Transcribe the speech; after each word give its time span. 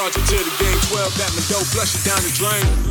charge 0.00 0.16
it 0.16 0.26
to 0.26 0.36
the 0.44 0.64
game 0.64 0.80
12, 0.88 1.14
that 1.18 1.28
Mendo 1.36 1.60
flush 1.72 1.94
it 1.94 2.04
down 2.08 2.22
the 2.22 2.32
drain. 2.32 2.89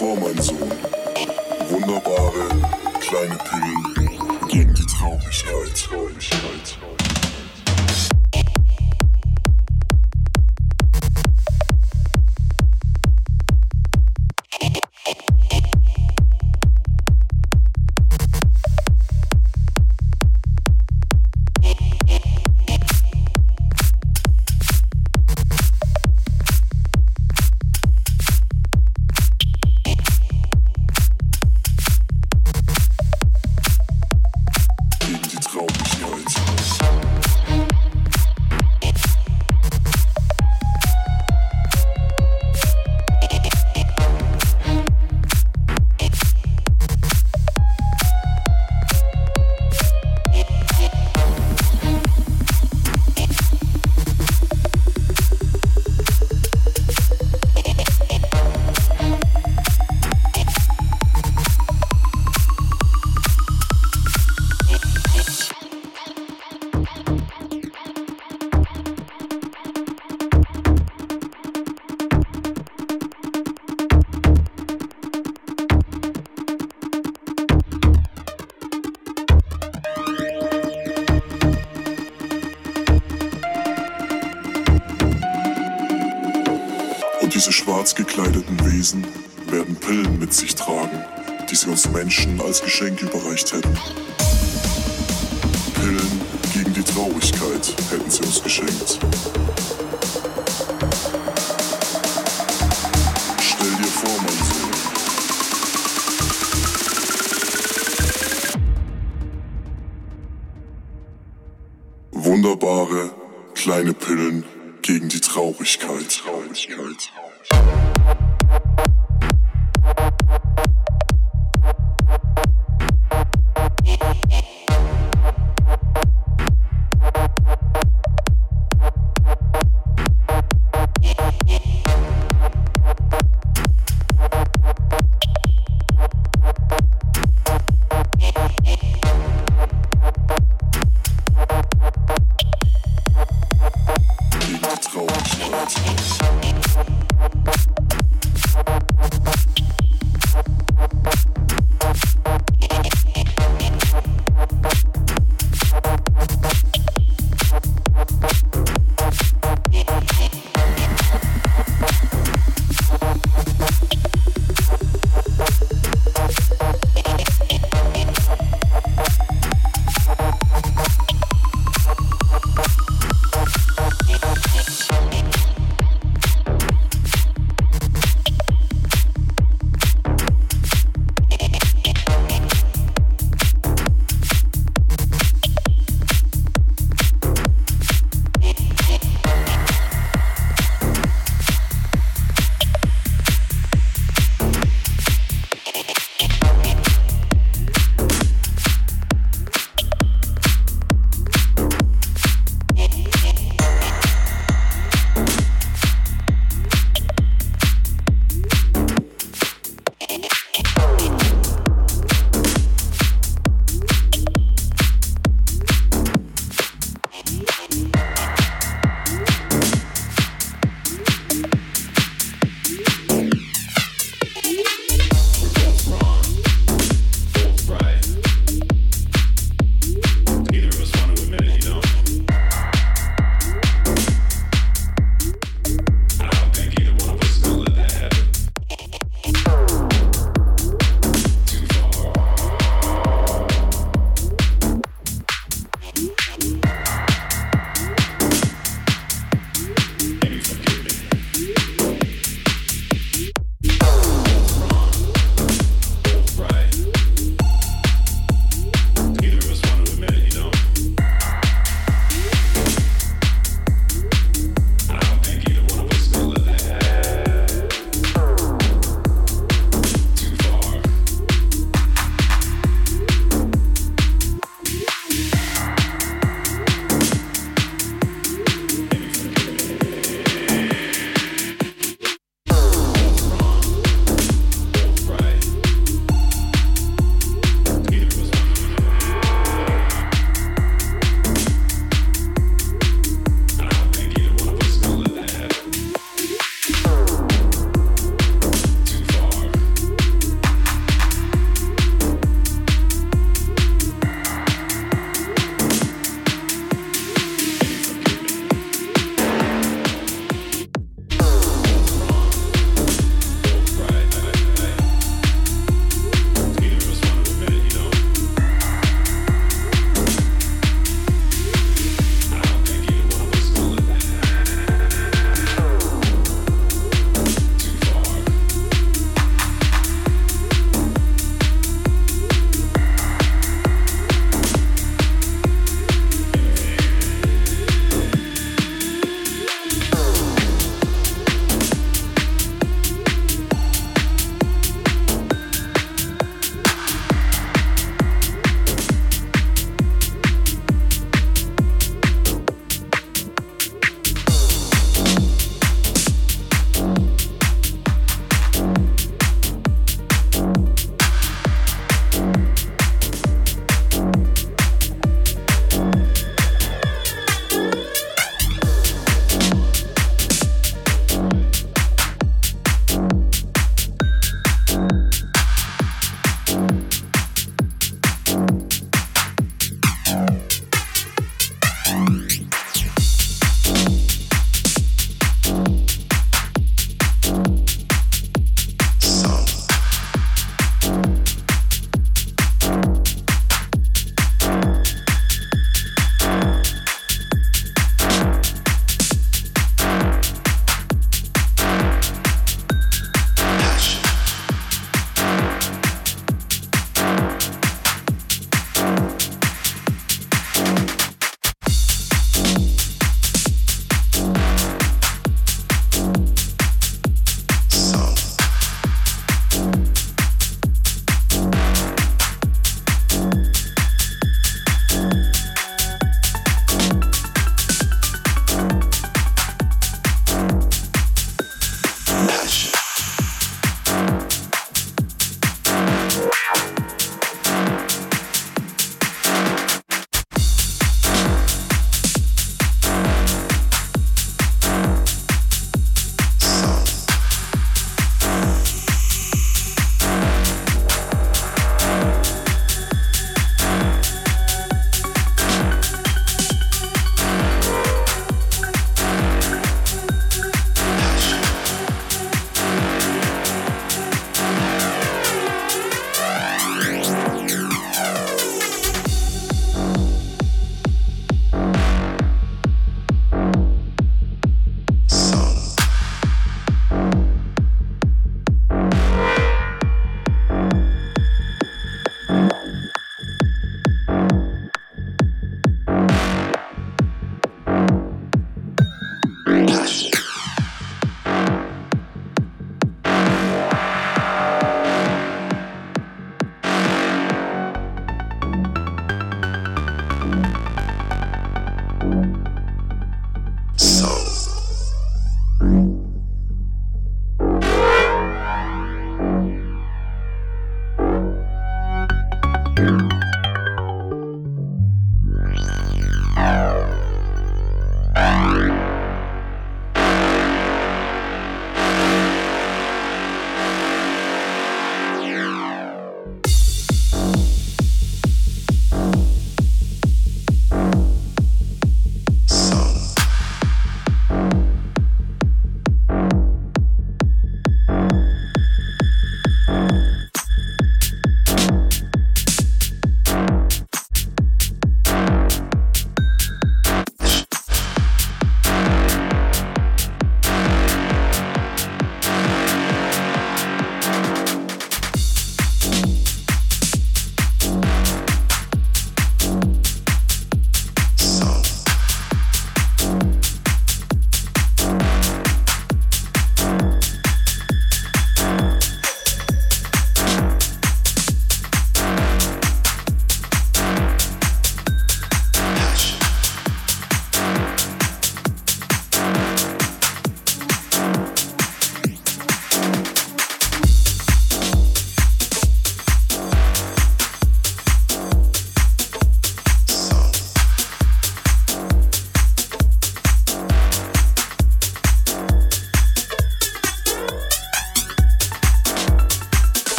Vor, 0.00 0.16
mein 0.18 0.40
Sohn, 0.40 0.72
wunderbare 1.68 2.48
kleine 3.00 3.36
Pillen 3.36 3.89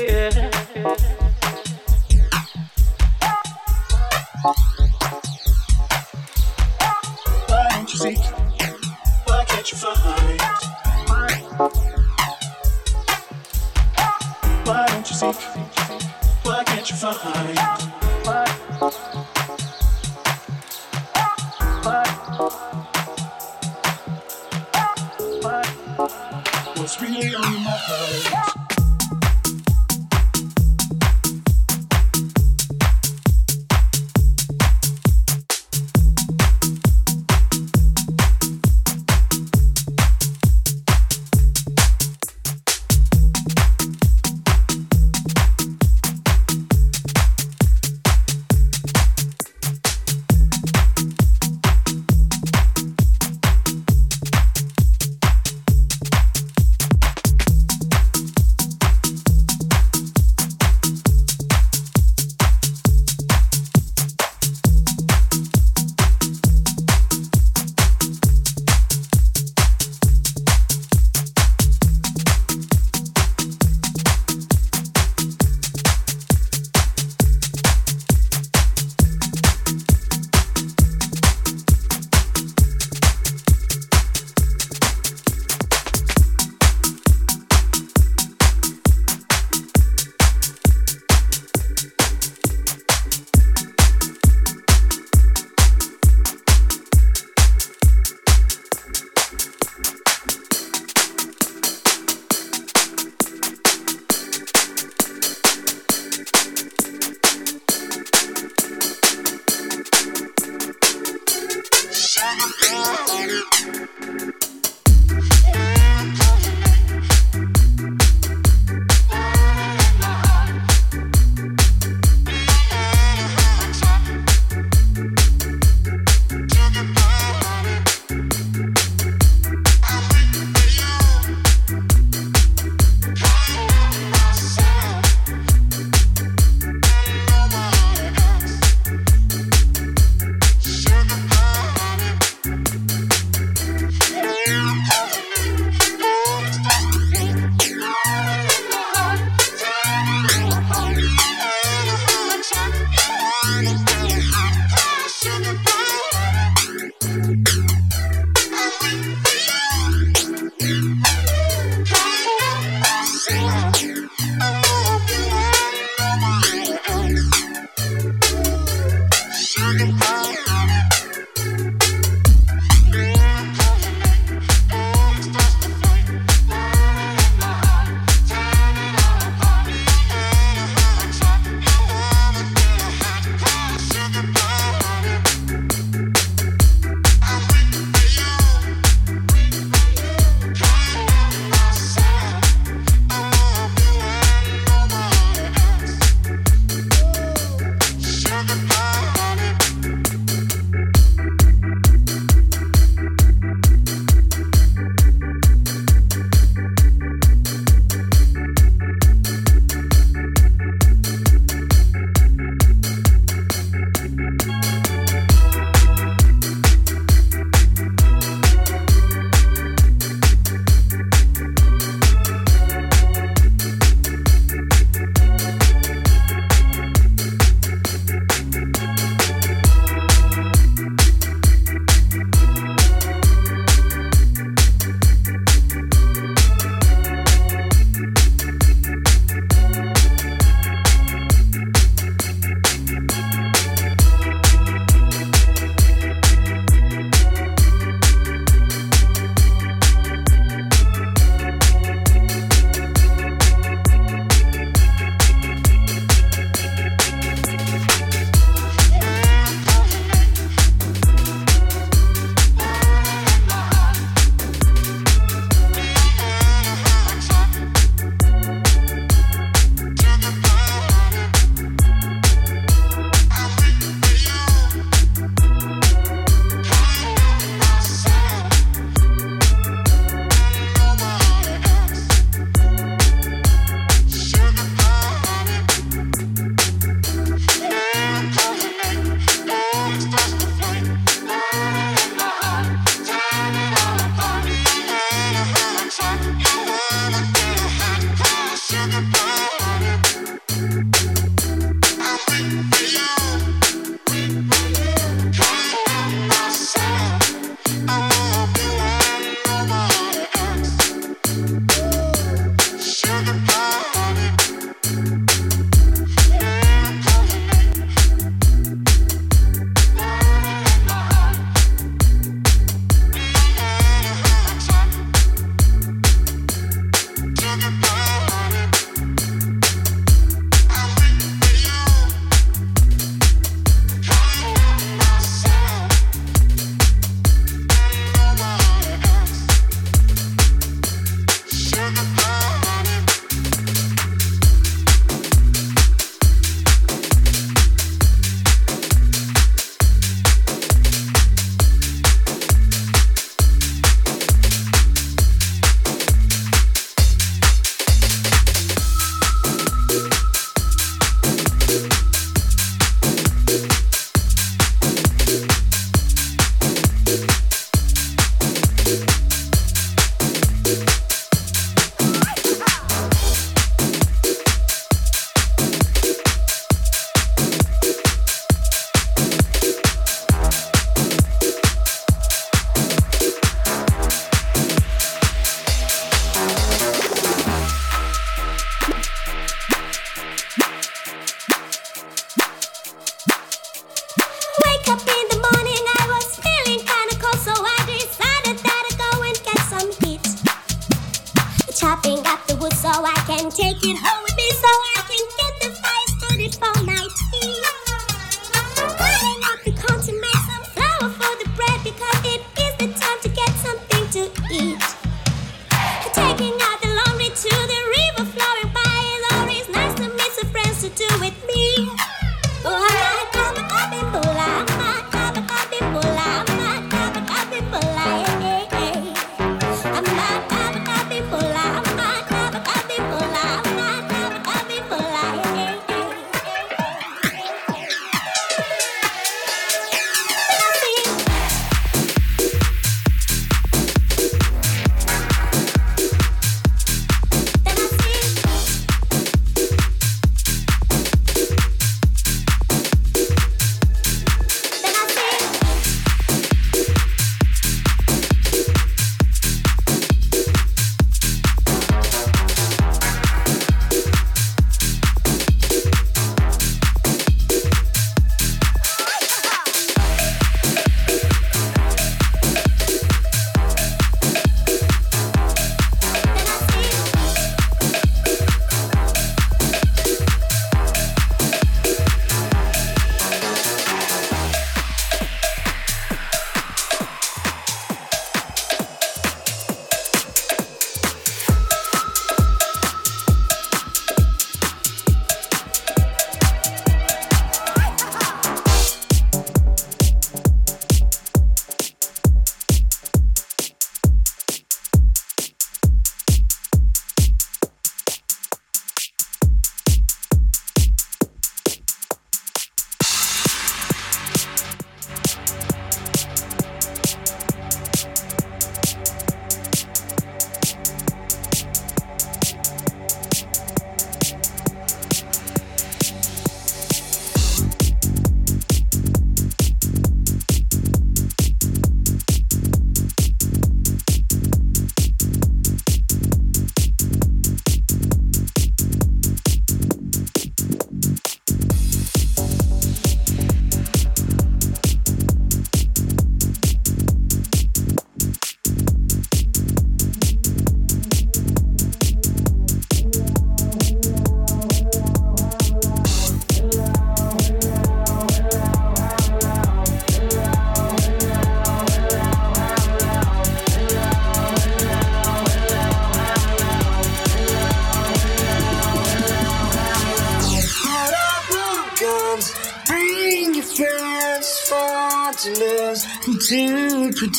yeah. 0.00 0.29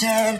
turn. 0.02 0.40